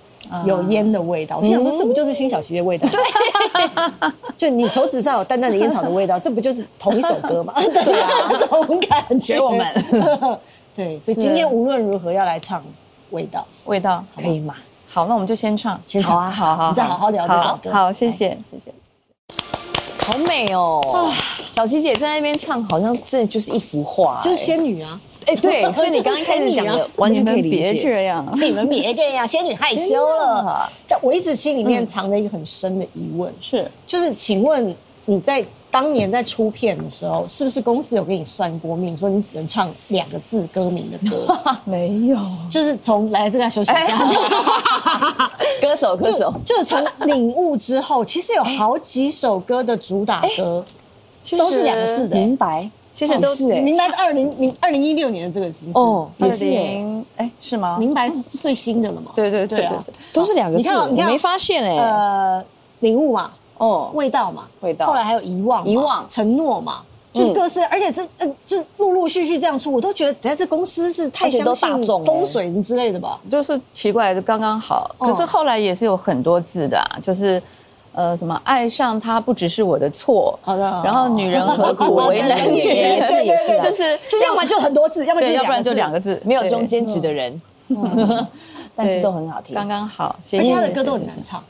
[0.46, 1.38] 有烟的味道。
[1.38, 2.88] 我想说，这不就是辛晓琪的味道？
[2.90, 7.54] 对， 就你手指上有淡淡的烟草的味道， 这不就是同一首歌吗？
[7.86, 9.40] 对啊，这种感觉。
[9.40, 9.66] 我们
[10.76, 12.62] 对，所以今天无论如何要来唱
[13.12, 13.40] 《味道》，
[13.70, 14.56] 味道可以吗？
[14.92, 17.72] 好，那我们就先唱，先唱啊，好好，你再好好聊这首歌。
[17.72, 18.74] 好，谢谢，谢谢。
[20.04, 20.82] 好美哦，
[21.52, 25.00] 小琪姐在那边唱，好像这就是一幅画，就是仙女啊。
[25.28, 27.74] 哎，对， 所以你刚刚开始讲的，完全可以理解。
[27.74, 30.68] 别这样，你们别这样，仙女害羞了。
[30.88, 34.76] 但我一直心里面藏着一个很深的疑问，是，就是，请问
[35.06, 35.46] 你在。
[35.72, 41.40] 当年在出片的时候，是不是公司有给你算过命，说你只能唱两个字歌名的歌？
[41.66, 42.18] 没有，
[42.50, 43.98] 就是从来这个休息一下。
[45.62, 50.64] 歌手，歌手，就是从领悟之后，其实有好几首歌的主打歌
[51.38, 52.16] 都是两个字的。
[52.16, 52.70] 明白。
[52.92, 57.78] 其实都是哎明白二零零二零一六年的这个其实哦，二也是哎是吗？
[57.78, 59.14] 明白是最新的了嘛？
[59.16, 59.78] 对对对对啊
[60.12, 61.78] 都是两个字，你看没发现哎。
[61.78, 62.44] 呃，
[62.80, 66.82] 领悟嘛，哦，味道嘛，味道后来还有遗忘，遗忘承诺嘛。
[67.14, 73.20] 就是嗯各式，而且这呃，就陆陆续续这样出，我都觉得，等下这公司是太相信大众哎风水之类的吧？
[73.32, 77.42] 就是奇怪的刚刚好，哦可是后来也是有很多字的、啊，就是。
[77.92, 83.02] 呃，什么爱上他不只是我的错，好的然后女人何苦为难女也人？
[83.02, 87.42] 是也是啊就是就要么就很多字，要么就，要不然就两个个字，没有中间值的人，
[88.76, 89.56] 但是都很好听。
[89.56, 90.16] 刚刚好。
[90.24, 91.44] 字，而且他的歌都很难唱，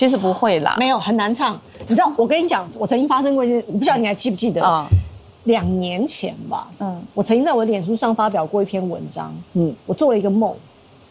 [0.00, 1.60] 其实不会啦，没有很难唱。
[1.86, 4.64] 你知道，我跟你讲，我曾经发生过一件，我不知道你还记不记得。
[4.64, 4.86] 啊，
[5.44, 6.88] 两年前吧，嗯。
[6.88, 10.54] 嗯，我曾经在我的脸书上发表过一篇文章，嗯，我做了一个梦，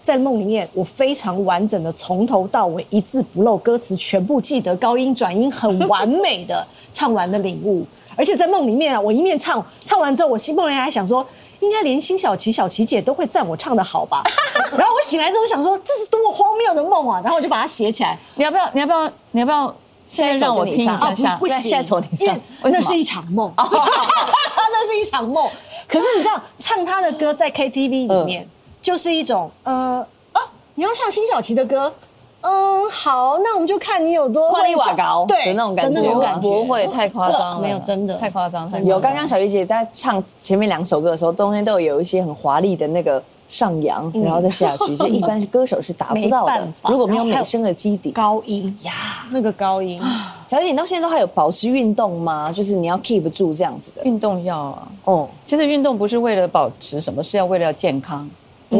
[0.01, 11.23] 在梦里面我非常完整的从头到尾一字不漏，歌词全部记得，高音转音很完美的唱完的领悟，而且在梦里面啊，我一面唱，唱完之后，我心梦里还想说。
[11.59, 14.23] 应该连辛晓琪、小琪姐都会赞我唱的好吧？
[14.77, 17.19] 然后我醒来之后想说，这是多么荒谬的梦啊！
[17.23, 18.17] 然后我就把它写起来。
[18.35, 18.69] 你要不要？
[18.73, 19.11] 你要不要？
[19.31, 19.75] 你要不要？
[20.07, 25.47] 现在让我听一下啊，下不，不行，现在从你上因为为什么那是一场梦， 那是一场梦。
[25.87, 28.47] 可是你知道，唱他的歌在 KTV 里面，
[28.81, 30.41] 就是一种呃啊，
[30.75, 31.93] 你要唱辛晓琪的歌，
[32.41, 36.01] 嗯，好，那我们就看你有多夸你会唱瓦高对的那种感觉。
[36.39, 38.15] 不会太夸张了，没有真的。
[38.15, 48.93] 太夸张，有刚刚小鱼姐在唱前面两首歌的时候，中间都有一些很华丽的那个上扬，然后再下去， 这一般歌手是达不到的如果没有美声的基底，高音呀，
[49.31, 50.01] 那个高音，
[50.49, 52.51] 小鱼姐你到现在都还有保持运动吗？
[52.53, 54.03] 就是你要 keep 住这样子的。
[54.05, 54.87] 运动要啊。
[55.03, 58.29] 哦，其实运动不是为了保持什么，是要为了健康。
[58.71, 58.79] 嗯，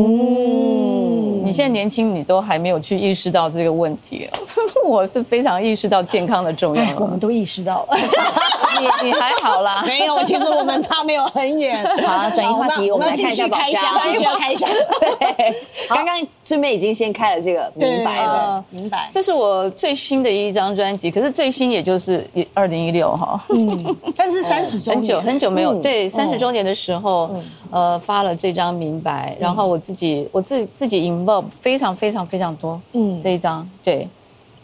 [1.50, 4.30] 你现在年轻，你都还没有去意识到这个问题。
[4.84, 7.20] 我是非常意识到健康的重要哎，我们。
[7.20, 7.98] 都意识到了。
[8.80, 11.84] 你你还好啦， 没有，其实我们差没有很远。
[12.08, 14.70] 好，转移话题，我们来继看一下开箱，继续要开箱。
[15.10, 15.54] 对，
[15.90, 18.64] 刚刚顺便已经先开了这个明白了。
[18.70, 19.10] 明白。
[19.12, 27.30] 这是我最新的一张专辑，可是最新也就是二零一六哈，嗯，但是三十周很久很久没有嗯对三十周年的时候，
[27.72, 34.08] 呃发了这张明白，然后我自己我自己自己 involve 非常非常非常多，嗯嗯这一张对。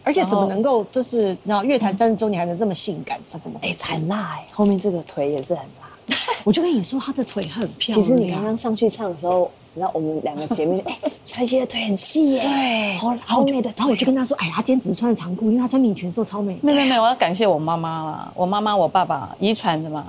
[0.06, 3.92] 而且怎么能够就是你知道乐坛三十周年还能这么性感是怎么回哎，事？
[3.92, 6.16] 很辣哎，后面这个腿也是很辣。
[6.46, 8.02] 我就跟你说，她的腿很漂亮。
[8.02, 16.56] 其实你刚刚上去唱的时候，你知道我们两个姐妹， 哎，小鱼姐的腿很细耶，对，好好美的然后我就跟她说，哎，她今天只是穿着长裤，因为她穿米裙的时候超美。
[16.62, 20.06] 没有没有我要感谢我妈妈啦，我妈妈我爸爸遗传的嘛。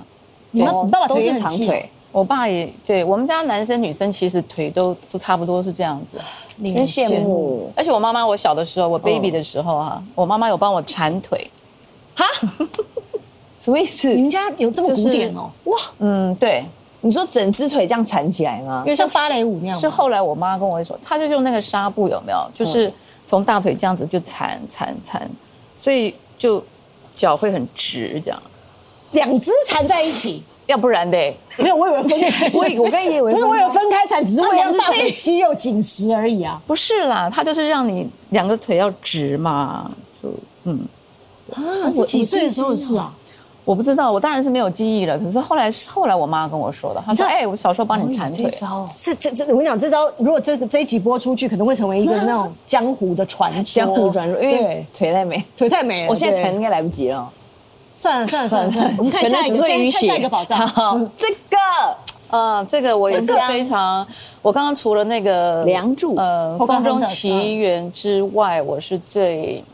[0.51, 6.19] 你妈你爸爸都是长腿，我爸也对我们家男生女生其实腿都都差不多是这样子，
[6.65, 7.71] 令真羡慕。
[7.77, 11.47] 而且我妈妈我小的时候，我 baby 的时候啊，我妈妈有帮我缠腿，
[12.15, 12.25] 哈
[13.61, 14.15] 什么意思？
[14.15, 15.51] 你们家有这么古典哦？
[15.65, 16.65] 哇，嗯，对，
[17.03, 18.91] 你说整只腿这样缠起来吗因？
[18.91, 19.81] 为像芭蕾舞那样吗？
[19.83, 22.91] 是后来我妈跟我说，她就用那个纱布有没有，就是
[23.27, 25.31] 从大腿这样子就缠缠缠，
[25.77, 26.65] 所以就
[27.15, 28.43] 脚会很直这样，
[29.11, 31.17] 两只缠在一起，要不然的
[31.59, 32.51] 没有，我以为分开。
[32.55, 36.61] 我以我刚以为不是，我有分开缠，只是为了让大腿腿肌肉紧实而已啊。
[36.67, 39.91] 不是啦，它就是让你两个腿要直嘛，
[40.23, 40.31] 就
[40.65, 40.81] 嗯。
[41.53, 41.61] 啊，
[41.95, 43.13] 我几岁的时候是啊？
[43.65, 45.19] 我不知道，我当然是没有记忆了。
[45.19, 48.45] 可是后来是后来我妈跟我说的，她说：“知道哎、我小时候帮你缠腿。
[48.45, 53.63] 这招这这这，我跟你讲，这招如果这个这一集播出去，可能会成为一个 那种江湖的传说。
[53.65, 56.09] 江湖传说，因为腿太美，腿太美了。
[56.09, 57.29] 我现在对缠应该来不及了。
[57.97, 60.23] 算了算了算了算了，我们看一个，只会淤看下一。
[60.23, 60.67] 个宝藏。
[60.69, 61.57] 好，这个
[62.31, 64.07] 呃，这个我也是非常，
[64.43, 69.65] 我刚刚除了那个梁祝呃，后风中奇缘之外，我是最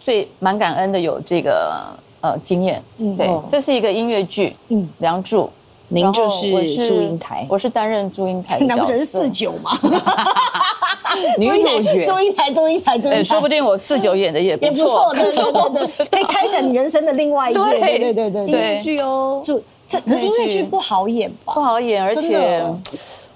[0.00, 1.86] 最蛮感恩的有这个
[2.20, 2.82] 呃经验。
[3.16, 4.56] 对哦，这是一个音乐剧，
[4.98, 5.50] 梁祝。
[5.88, 9.70] 您就是我祝英台我是担任祝英台的难不成是四九吗？
[11.38, 15.14] 女祝英台，主角祝英台，祝英台，祝英哎，台，说不定我四九演的也不也不错。
[15.14, 17.60] 对对对对， 可以开展你人生的另外一页。
[17.60, 21.54] 对对对对对对剧哦，就这可是音乐剧不好演吧？
[21.54, 22.76] 不好演，而真且的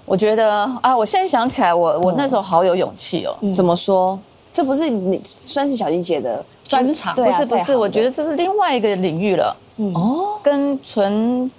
[0.05, 3.35] 我觉得啊，我现在想起来，我我那时候好有勇气哦。
[3.53, 4.19] 怎么说？
[4.53, 9.55] 这不是你算是小丽姐的专场不是不是，我觉得这是另外一个领域了，
[9.95, 11.49] 哦，跟纯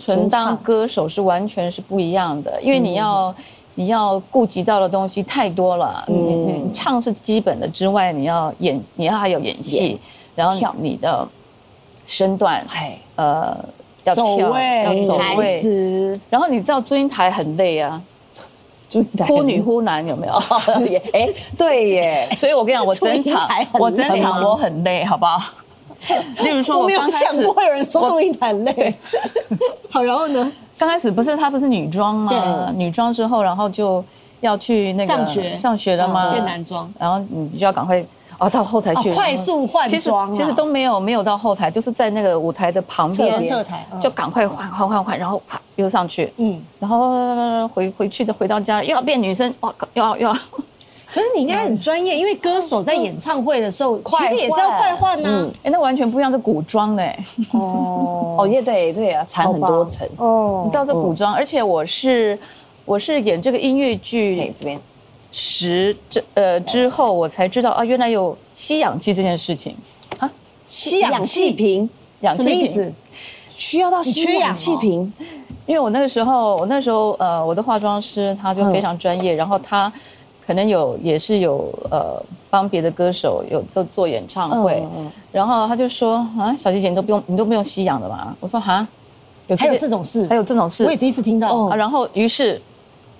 [0.00, 3.34] 纯当歌手是完全是不一样的，因为你要。
[3.76, 9.98] 你要顾及到的东西太多了，你你唱是基本的之外，你要演，你要还有演戏，
[10.34, 11.26] 然后你的
[12.06, 13.56] 身段，哎，呃，
[14.04, 15.62] 要走跳，位、要走位，
[16.28, 18.02] 然后你知道祝英台很累啊，
[18.86, 20.34] 祝英台忽女忽男有没有？
[20.84, 23.48] 也哎，对耶， 所以我跟你讲，我整场
[23.80, 25.40] 我整场我很累，好不好？
[26.42, 28.94] 例如说，我没有想过会有人说中英台累。
[29.90, 30.52] 好，然后呢？
[30.78, 32.72] 刚开始不是她不是女装吗？
[32.76, 34.02] 女装之后，然后就
[34.40, 36.32] 要去那个上学上学了吗？
[36.32, 38.04] 变男装，然后你就要赶快。
[38.38, 50.34] 哦，到后台去快速换装，其实都没有没有到后台，就是在那个舞台的旁边侧台，就赶快换换换换，然后啪又上去，嗯，然后回回去的回到家又要变女生，哇，又要又要。
[51.12, 55.50] 可是你应该很专业，因为歌手在演唱会的时候其实也是要快换呢。
[55.62, 57.04] 哎，那完全不一样，是古装的。
[57.52, 58.36] 哦。
[58.38, 60.08] 哦，也对对啊，缠很多层。
[60.16, 60.62] 哦。
[60.64, 62.38] 你知道这古装，而且我是
[62.84, 64.80] 我是演这个音乐剧这边。
[65.32, 69.76] 十这呃之后，我才知道啊，原来有吸氧气这件事情。
[70.18, 70.30] 啊，
[70.64, 71.88] 吸氧气瓶，
[72.20, 72.94] 氧气瓶。
[73.54, 75.12] 需要到吸氧气瓶，
[75.66, 79.92] 因为我那个时候，我那时候呃，我的化妆师他就非常专业，然后他
[80.50, 84.82] 可能有也是有呃帮别的歌手有做做演唱会，
[85.30, 88.84] 然后他就说啊，小姐姐你都不用你都不用吸氧的嘛，我说哈，
[89.46, 92.60] 有还有这种事，还有这种事，我也第一次听到，然后于是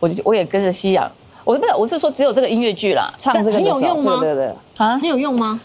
[0.01, 1.09] 我就我也跟着吸氧。
[1.45, 4.19] 我不是，我是说只有这个音乐剧啦，唱这个很有用吗？
[4.21, 5.61] 对对啊，很有用吗？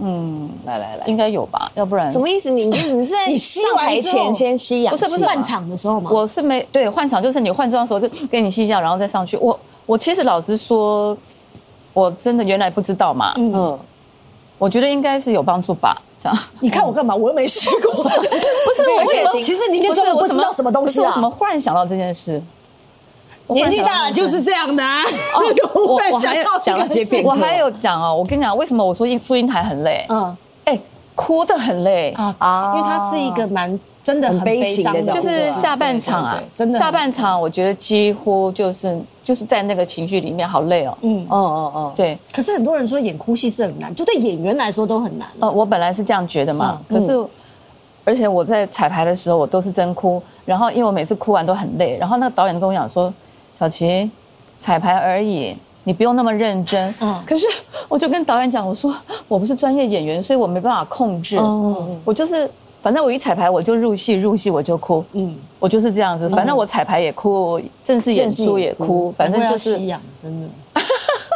[0.00, 2.08] 嗯，来来来，应该有吧，要不然。
[2.08, 2.48] 什么意思？
[2.50, 6.10] 你你是 你上台前先吸氧，不是不是换场的时候吗？
[6.10, 9.36] 我是没对换场，就是你换装的时候就给你吸氧，然后再上去。
[9.36, 9.58] 我
[9.90, 11.18] 我其实老实说，
[11.92, 13.76] 我真的原来不知道嘛，嗯，
[14.56, 16.00] 我觉得应该是有帮助吧。
[16.22, 17.12] 这样， 你看我干嘛？
[17.12, 18.14] 我又没试过，不是
[19.34, 21.10] 我其实你根本不知道什么东西啊？
[21.12, 22.40] 怎么忽然想到这件事？
[23.48, 25.02] 年纪大了就是这样的啊！
[25.74, 28.14] 我我还有讲了接片，我还有讲哦。
[28.14, 30.06] 我跟你讲，为什么我说音录音台很累？
[30.08, 30.78] 嗯，哎，
[31.16, 32.74] 哭的很累啊啊！
[32.76, 40.98] 因为它是一个蛮真的很悲伤的，就是下半场啊，真的下半场，我觉得几乎就是就是在那个情绪里面，好累哦。
[41.02, 42.18] 嗯哦哦哦，对。
[42.32, 45.28] 可是很多人说演哭戏是很难，就对演员来说都很难。
[45.40, 47.18] 呃，我本来是这样觉得嘛，可是
[48.04, 50.22] 而且我在彩排的时候，我都是真哭。
[50.44, 53.12] 然后因为我每次哭完都很累，然后那个导演跟我讲说。
[53.58, 54.10] 小琪，
[54.58, 56.94] 彩排而已，你不用那么认真。
[57.02, 57.46] 嗯，可是
[57.90, 58.96] 我就跟导演讲，我说
[59.28, 61.36] 我不是专业演员，所以我没办法控制。
[61.38, 65.04] 嗯，我就是，反正我一彩排我就入戏，入戏我就哭。
[65.12, 69.76] 嗯，我就是这样子，反正我彩排也哭，正式演出也哭，反正就是。
[70.22, 70.48] 真的，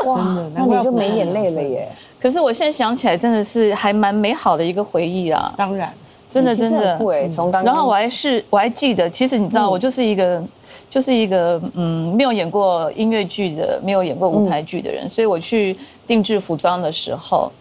[0.06, 1.88] 哇，那你就没眼泪了耶。
[2.20, 5.52] 可是我现在想起来，真的是还蛮美好的一个回忆啊。
[5.56, 5.92] 当然。
[6.30, 10.42] 真的真的，从刚，然后我还是我还记得，其实你知道，我就是一个，
[10.90, 15.76] 就是一个嗯，没有演过音乐剧的，没有演过舞台剧的人，所以我去
[16.08, 17.52] 定制服装的时候，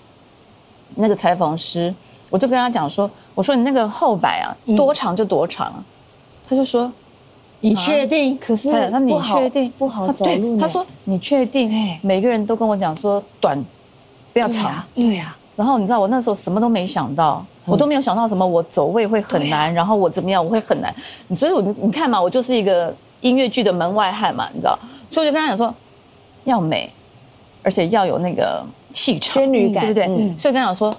[0.95, 1.93] 那个裁缝师，
[2.33, 5.71] 我就跟他讲说，我说你那个后摆啊，多长就多长，
[6.49, 6.91] 他就说，
[7.59, 8.35] 你确定？
[8.39, 10.59] 可是那你确定不好走路？
[10.59, 11.71] 他说你确定？
[12.01, 13.63] 每个人都跟我讲说短，
[14.33, 15.35] 不要长，对呀。
[15.55, 20.91] 然后你知道我那时候什么都没想到，我都没有想到什么我走位会很难，然后我怎么样我会很难。
[21.35, 22.91] 所以我你看嘛，我就是一个
[23.21, 24.75] 音乐剧的门外汉嘛，你知道。
[25.11, 25.71] 所以我就跟他讲说，
[26.45, 26.91] 要美，
[27.61, 30.35] 而且要有那个气场、仙女感，对不对？
[30.35, 30.91] 所以跟他讲说，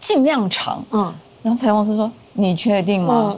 [0.00, 0.84] 尽量长。
[0.90, 1.14] 嗯。
[1.42, 3.36] 然后彩虹师说：“你确定吗？”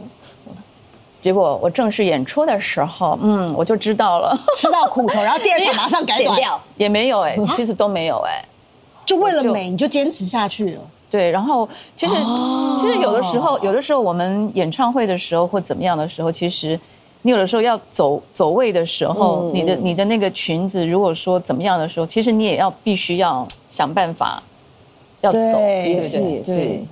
[1.20, 5.20] 结果我正式演出的时候，嗯，我就知道了， 吃到苦头。
[5.20, 8.42] 然后第二场 马上改剪掉，也没有哎，其实都没有哎。
[9.04, 10.80] 就为了美，你就坚持下去了。
[11.10, 12.14] 对，然后其实
[12.80, 16.78] 其实有的时候，有的时候我们演唱会的时候或怎么样的时候，其实
[17.22, 24.42] 你有的时候要走走位的时候，你的你的那个裙子如果说怎么样的时候，其实你也要必须要想办法
[25.20, 26.42] 要走，对对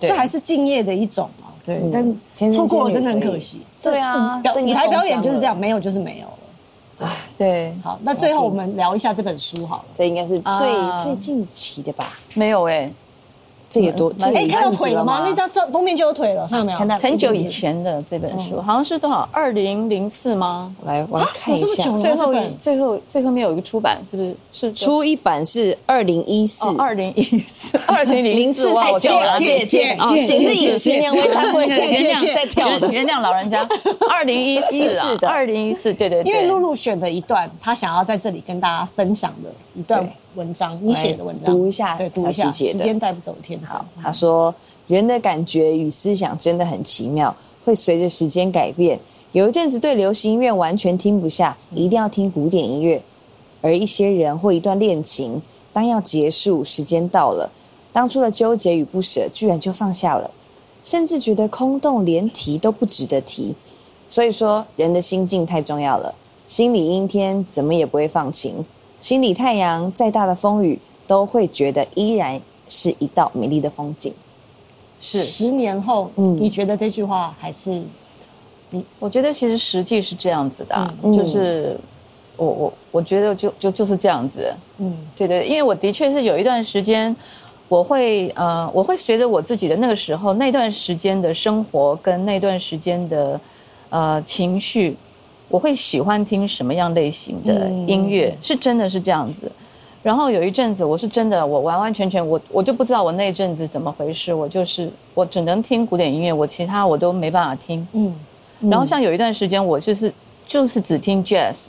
[0.00, 1.48] 对，这还是敬业的一种嘛。
[1.64, 3.60] 对，但错过了真的很可惜。
[3.82, 6.26] 对啊，舞台表演就是这样，没有就是没有。
[6.26, 6.32] 了。
[7.00, 12.18] 唉，对，好，那最后我们聊一下这本书好了，这应该是最最近期的吧？
[12.34, 12.90] 没有哎。
[13.68, 15.22] 这也多，哎，看到腿了吗？
[15.24, 16.78] 那张照封面就有腿了，看到没有？
[16.78, 19.28] 看到很久以前的这本书，好像是多少？
[19.32, 20.74] 二零零四吗？
[20.84, 21.66] 来，我来看一下。
[21.98, 24.36] 最后，最后，最后面有一个出版，是不是？
[24.52, 33.66] 是出一版是二零一四，二零一 四，二零零四，太久了，姐姐，姐姐以十年为单位，原谅再跳的，原谅老人家。
[34.08, 36.32] 二零一四啊，二零一四，对对对。
[36.32, 40.08] 因为露露选的一段，她想要在这里跟大家分享的一段。
[40.36, 42.50] 文章，你写的文章，读一下，对，读一下。
[42.52, 44.54] 时间带不走天好，他说，
[44.86, 49.00] 人的感觉与思想真的很奇妙，会随着时间改变。
[49.32, 53.02] 有一阵子对流行音乐完全听不下，一定要听古典音乐。
[53.60, 57.50] 而一些人或一段恋情，当要结束，时间到了，
[57.92, 60.30] 当初的纠结与不舍，居然就放下了，
[60.82, 63.54] 甚至觉得空洞，连提都不值得提。
[64.08, 66.14] 所以说，人的心境太重要了。
[66.46, 68.64] 心里阴天，怎么也不会放晴。
[68.98, 74.12] 心里太阳再大的风雨，都会觉得依然是一道美丽的风景。
[75.00, 75.22] 是。
[75.22, 77.82] 十年后，嗯，你觉得这句话还是？
[78.70, 81.78] 你我觉得其实实际是这样子的，就是
[82.36, 87.14] 我我我觉得就就就是这样子，嗯，对对，因为我的确是有一段时间，
[87.68, 93.40] 我会呃我会随着我自己的那个时候那段时间的生活跟那段时间的
[93.90, 94.96] 呃情绪，
[95.48, 99.50] 我会喜欢听什么样类型的音乐，是真的是这样子。
[100.02, 108.14] 然后有一阵子我是真的我完完全全我我就不知道我那阵子怎么回事，我就是我只能听古典音乐，我其他我都没办法听，嗯。
[108.70, 110.12] 然后像有一段时间，我就是
[110.46, 111.66] 就是只听 jazz，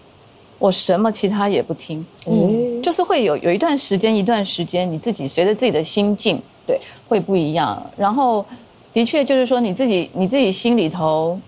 [0.59, 7.84] 我什么其他也不听，嗯，就是会有有一段时间，一段时间你自己随着自己的心境，对，会不一样。
[7.97, 8.45] 然后
[8.93, 11.39] 的确就是说你自己你自己心里头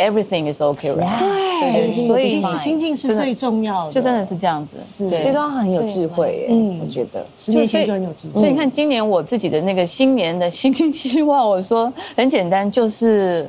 [0.00, 1.18] OK，everything is OK，right？
[1.60, 4.78] 对，所以心境是最重要的，就真的是这样子。
[4.78, 8.40] 是，这段很有智慧，嗯，我觉得十年前就很有智慧。
[8.40, 13.48] 所以你看，今年我自己的那个新年的新希望，我说很简单，就是。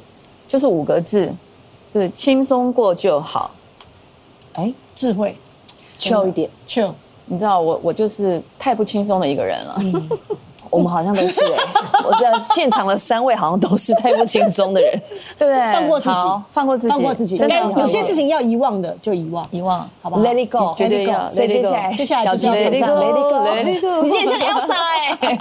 [0.50, 1.32] 就是五个字，
[1.94, 3.52] 就是，轻松过就好。
[4.52, 5.34] 哎，智慧
[5.98, 6.92] ，chill 一点，chill。
[7.24, 9.82] 你知道我，我就是太不轻松的一个人了。
[10.72, 11.60] 我们好像都是哎，
[12.04, 15.00] 我知道现场的三位好像都是太不轻松的人，
[15.38, 15.74] 对不对？
[15.74, 16.16] 放过自己，
[16.54, 17.38] 放过自己，放过自己。
[17.38, 21.30] 该有些事情要遗忘的就遗忘，遗忘，好不好？Let it go，绝对要。
[21.30, 24.74] 所以接下来，接下来就是要唱 Let it go，你今天像 Elsa
[25.20, 25.38] 哎，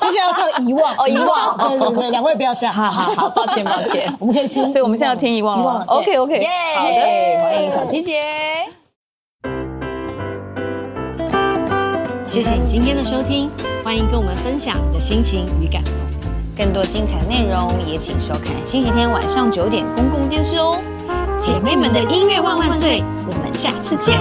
[0.00, 1.56] 接下来要唱遗忘哦，遗忘。
[1.68, 4.70] 对对对，两位不要这样，好好好，抱歉抱歉， 我们可以听。
[4.70, 6.46] 所以我们现在要听遗忘了，OK OK，
[6.76, 8.22] 好的，欢迎小琪姐。
[12.36, 13.48] 谢谢你今天的收听，
[13.82, 15.94] 欢迎跟我们分享你的心情与感动。
[16.54, 20.78] 更多精彩内容也请收看星期天晚上九点公共电视哦。
[21.40, 24.20] 姐妹们的音乐万万岁，我们下次见。